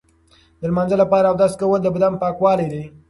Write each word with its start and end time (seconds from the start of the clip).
د 0.59 0.61
لمانځه 0.69 0.97
لپاره 1.03 1.27
اودس 1.31 1.53
کول 1.61 1.79
د 1.83 1.87
بدن 1.95 2.13
پاکوالی 2.21 2.67
دی. 2.73 2.83